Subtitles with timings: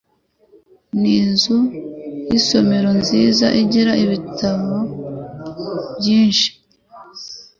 [0.99, 1.57] Ni inzu
[2.29, 4.73] y’isomero nziza igira ibitabo
[5.97, 6.49] byinshi.